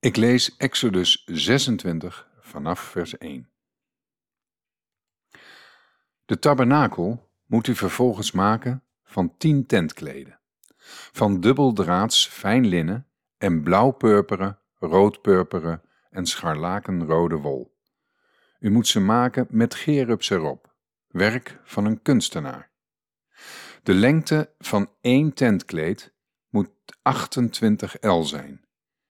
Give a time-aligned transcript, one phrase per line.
[0.00, 3.48] Ik lees Exodus 26 vanaf vers 1.
[6.24, 10.40] De tabernakel moet u vervolgens maken van tien tentkleden,
[11.12, 13.06] van dubbeldraads fijn linnen
[13.38, 17.76] en blauw-purperen, rood-purperen en scharlakenrode wol.
[18.58, 20.74] U moet ze maken met gerubs erop,
[21.08, 22.70] werk van een kunstenaar.
[23.82, 26.14] De lengte van één tentkleed
[26.48, 26.70] moet
[27.02, 28.66] 28 L zijn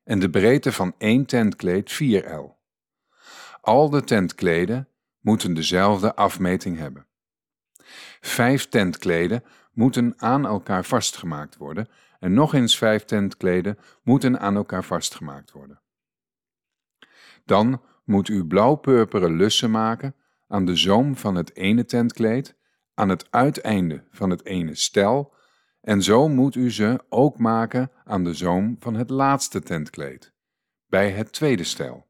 [0.08, 2.58] en de breedte van één tentkleed 4 L.
[3.60, 4.88] Al de tentkleden
[5.20, 7.06] moeten dezelfde afmeting hebben.
[8.20, 11.88] Vijf tentkleden moeten aan elkaar vastgemaakt worden
[12.20, 15.80] en nog eens vijf tentkleden moeten aan elkaar vastgemaakt worden.
[17.44, 20.14] Dan moet u blauw-purperen lussen maken
[20.46, 22.56] aan de zoom van het ene tentkleed,
[22.94, 25.34] aan het uiteinde van het ene stel,
[25.80, 30.32] en zo moet u ze ook maken aan de zoom van het laatste tentkleed,
[30.86, 32.06] bij het tweede stel.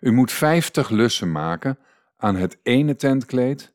[0.00, 1.78] U moet vijftig lussen maken
[2.16, 3.74] aan het ene tentkleed,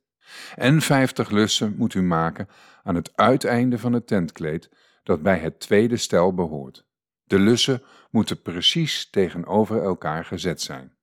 [0.55, 2.47] en vijftig lussen moet u maken
[2.83, 4.69] aan het uiteinde van het tentkleed
[5.03, 6.85] dat bij het tweede stel behoort.
[7.23, 10.95] De lussen moeten precies tegenover elkaar gezet zijn.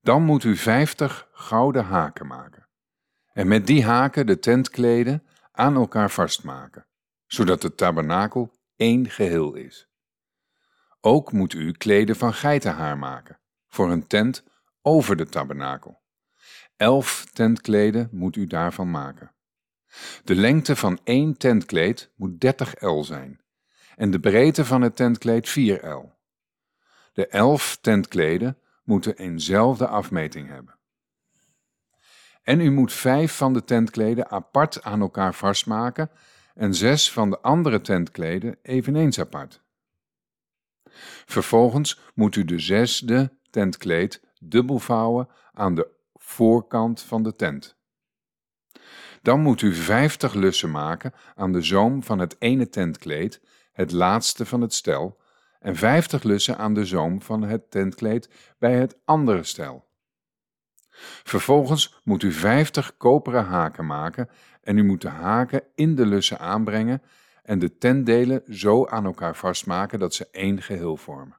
[0.00, 2.68] Dan moet u vijftig gouden haken maken.
[3.32, 5.22] En met die haken de tentkleden
[5.56, 6.86] aan elkaar vastmaken,
[7.26, 9.88] zodat de tabernakel één geheel is.
[11.00, 14.44] Ook moet u kleden van geitenhaar maken, voor een tent
[14.82, 16.02] over de tabernakel.
[16.76, 19.34] Elf tentkleden moet u daarvan maken.
[20.24, 23.40] De lengte van één tentkleed moet 30 L zijn
[23.96, 26.12] en de breedte van het tentkleed 4 L.
[27.12, 30.78] De elf tentkleden moeten eenzelfde afmeting hebben.
[32.44, 36.10] En u moet vijf van de tentkleden apart aan elkaar vastmaken
[36.54, 39.62] en zes van de andere tentkleden eveneens apart.
[41.26, 47.76] Vervolgens moet u de zesde tentkleed dubbel vouwen aan de voorkant van de tent.
[49.22, 53.40] Dan moet u vijftig lussen maken aan de zoom van het ene tentkleed,
[53.72, 55.20] het laatste van het stel,
[55.60, 59.83] en vijftig lussen aan de zoom van het tentkleed bij het andere stel.
[61.24, 64.28] Vervolgens moet u vijftig koperen haken maken
[64.62, 67.02] en u moet de haken in de lussen aanbrengen
[67.42, 71.38] en de tentdelen zo aan elkaar vastmaken dat ze één geheel vormen.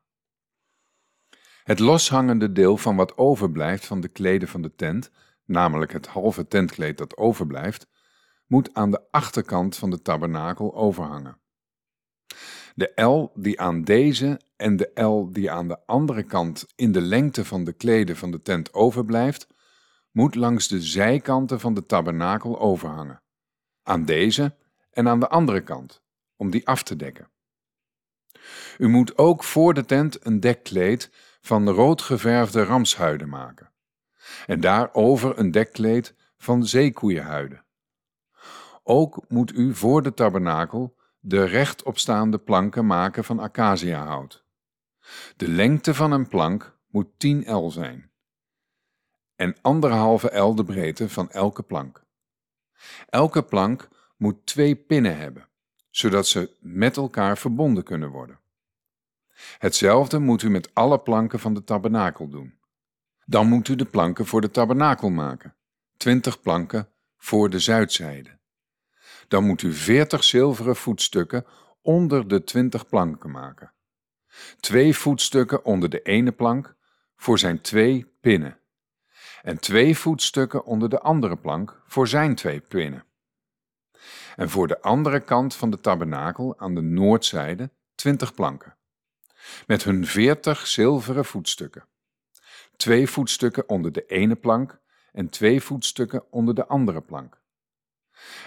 [1.63, 5.11] Het loshangende deel van wat overblijft van de kleden van de tent,
[5.45, 7.87] namelijk het halve tentkleed dat overblijft,
[8.47, 11.39] moet aan de achterkant van de tabernakel overhangen.
[12.77, 17.01] De L die aan deze en de L die aan de andere kant in de
[17.01, 19.47] lengte van de kleden van de tent overblijft,
[20.11, 23.21] moet langs de zijkanten van de tabernakel overhangen.
[23.83, 24.55] Aan deze
[24.91, 26.01] en aan de andere kant,
[26.35, 27.29] om die af te dekken.
[28.77, 33.71] U moet ook voor de tent een dekkleed van rood geverfde ramshuiden maken,
[34.45, 37.65] en daarover een dekkleed van zeekoeienhuiden.
[38.83, 40.95] Ook moet u voor de tabernakel
[41.27, 44.43] de rechtopstaande planken maken van acaciahout.
[45.35, 48.11] De lengte van een plank moet 10 L zijn
[49.35, 52.03] en anderhalve L de breedte van elke plank.
[53.09, 53.87] Elke plank
[54.17, 55.47] moet twee pinnen hebben,
[55.89, 58.39] zodat ze met elkaar verbonden kunnen worden.
[59.57, 62.59] Hetzelfde moet u met alle planken van de tabernakel doen.
[63.25, 65.55] Dan moet u de planken voor de tabernakel maken,
[65.97, 68.39] twintig planken voor de zuidzijde.
[69.27, 71.45] Dan moet u veertig zilveren voetstukken
[71.81, 73.73] onder de twintig planken maken.
[74.59, 76.75] Twee voetstukken onder de ene plank
[77.15, 78.59] voor zijn twee pinnen.
[79.41, 83.05] En twee voetstukken onder de andere plank voor zijn twee pinnen.
[84.35, 88.75] En voor de andere kant van de tabernakel aan de noordzijde twintig planken
[89.67, 91.85] met hun veertig zilveren voetstukken.
[92.75, 94.79] Twee voetstukken onder de ene plank
[95.11, 97.41] en twee voetstukken onder de andere plank.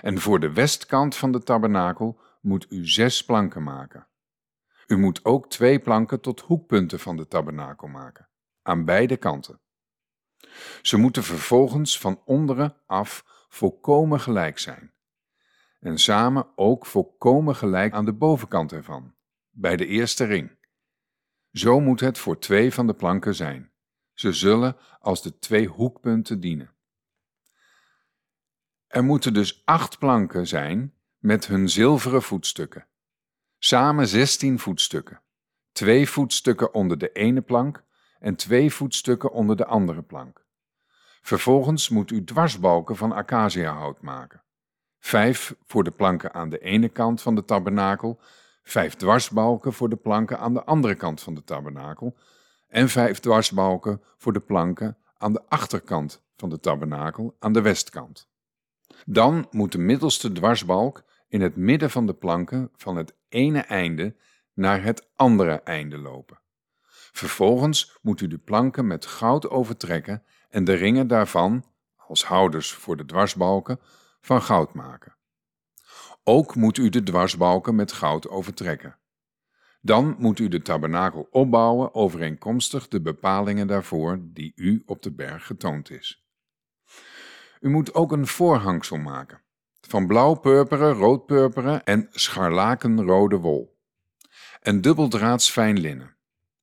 [0.01, 4.07] En voor de westkant van de tabernakel moet u zes planken maken.
[4.87, 8.29] U moet ook twee planken tot hoekpunten van de tabernakel maken,
[8.63, 9.61] aan beide kanten.
[10.83, 14.93] Ze moeten vervolgens van onderen af volkomen gelijk zijn,
[15.81, 19.15] en samen ook volkomen gelijk aan de bovenkant ervan,
[19.51, 20.57] bij de eerste ring.
[21.53, 23.73] Zo moet het voor twee van de planken zijn.
[24.15, 26.77] Ze zullen als de twee hoekpunten dienen.
[28.89, 32.87] Er moeten dus acht planken zijn met hun zilveren voetstukken.
[33.59, 35.23] Samen zestien voetstukken.
[35.73, 37.85] Twee voetstukken onder de ene plank
[38.19, 40.47] en twee voetstukken onder de andere plank.
[41.21, 44.43] Vervolgens moet u dwarsbalken van acaciahout maken.
[44.99, 48.21] Vijf voor de planken aan de ene kant van de tabernakel,
[48.63, 52.17] vijf dwarsbalken voor de planken aan de andere kant van de tabernakel
[52.69, 58.29] en vijf dwarsbalken voor de planken aan de achterkant van de tabernakel aan de westkant.
[59.07, 64.17] Dan moet de middelste dwarsbalk in het midden van de planken van het ene einde
[64.55, 66.41] naar het andere einde lopen.
[67.13, 71.65] Vervolgens moet u de planken met goud overtrekken en de ringen daarvan,
[71.97, 73.81] als houders voor de dwarsbalken,
[74.21, 75.17] van goud maken.
[76.25, 78.99] Ook moet u de dwarsbalken met goud overtrekken.
[79.81, 85.47] Dan moet u de tabernakel opbouwen overeenkomstig de bepalingen daarvoor die u op de berg
[85.47, 86.28] getoond is.
[87.61, 89.43] U moet ook een voorhangsel maken
[89.89, 93.79] van blauw-purperen, rood-purperen en scharlakenrode wol
[94.61, 96.17] en dubbeldraads fijn linnen.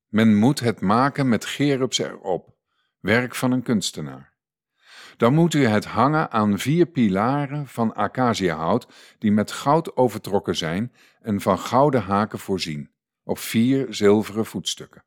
[0.07, 2.56] Men moet het maken met gerubs erop,
[3.00, 4.33] werk van een kunstenaar.
[5.18, 8.88] Dan moet u het hangen aan vier pilaren van acaciahout
[9.19, 12.92] die met goud overtrokken zijn en van gouden haken voorzien,
[13.24, 15.03] op vier zilveren voetstukken.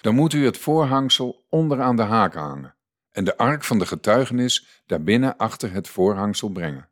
[0.00, 2.76] Dan moet u het voorhangsel onderaan de haken hangen
[3.12, 6.88] en de ark van de getuigenis daarbinnen achter het voorhangsel brengen.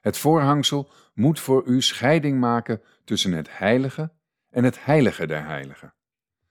[0.00, 4.12] Het voorhangsel moet voor u scheiding maken tussen het heilige
[4.50, 5.94] en het heilige der heiligen.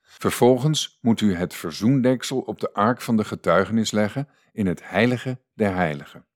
[0.02, 5.40] Vervolgens moet u het verzoendeksel op de ark van de getuigenis leggen in het heilige
[5.54, 6.26] der heiligen.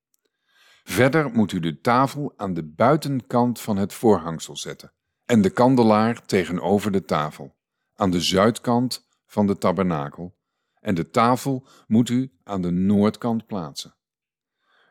[0.85, 4.93] Verder moet u de tafel aan de buitenkant van het voorhangsel zetten
[5.25, 7.57] en de kandelaar tegenover de tafel,
[7.95, 10.39] aan de zuidkant van de tabernakel,
[10.81, 13.95] en de tafel moet u aan de noordkant plaatsen.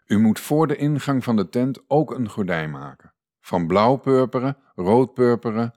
[0.06, 5.74] U moet voor de ingang van de tent ook een gordijn maken, van blauw-purperen, rood-purperen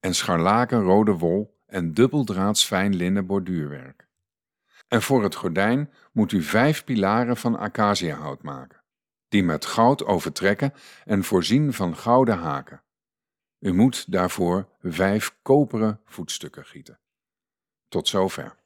[0.00, 4.08] en scharlakenrode wol en dubbeldraads fijn linnen borduurwerk.
[4.88, 8.82] En voor het gordijn moet u vijf pilaren van acaciahout maken,
[9.28, 10.72] die met goud overtrekken
[11.04, 12.82] en voorzien van gouden haken.
[13.58, 17.00] U moet daarvoor vijf koperen voetstukken gieten.
[17.88, 18.61] Tot zover.